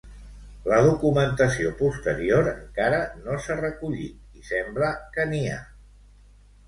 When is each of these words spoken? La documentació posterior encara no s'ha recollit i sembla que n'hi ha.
La 0.69 0.77
documentació 0.85 1.73
posterior 1.81 2.49
encara 2.53 3.03
no 3.27 3.37
s'ha 3.45 3.59
recollit 3.63 4.41
i 4.41 4.45
sembla 4.51 4.91
que 5.19 5.27
n'hi 5.35 5.43
ha. 5.51 5.61